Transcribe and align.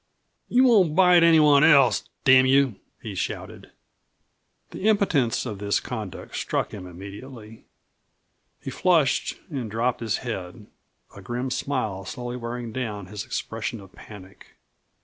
"You 0.49 0.63
won't 0.63 0.95
bite 0.95 1.21
any 1.21 1.39
one 1.39 1.63
else, 1.63 2.09
damn 2.25 2.47
you!" 2.47 2.77
he 3.03 3.13
shouted. 3.13 3.69
The 4.71 4.87
impotence 4.87 5.45
of 5.45 5.59
this 5.59 5.79
conduct 5.79 6.35
struck 6.35 6.71
him 6.73 6.87
immediately. 6.87 7.65
He 8.59 8.71
flushed 8.71 9.37
and 9.51 9.69
drooped 9.69 9.99
his 9.99 10.17
head, 10.25 10.65
a 11.15 11.21
grim 11.21 11.51
smile 11.51 12.03
slowly 12.05 12.35
wearing 12.35 12.71
down 12.71 13.05
his 13.13 13.23
expression 13.23 13.79
of 13.79 13.93
panic. 13.93 14.55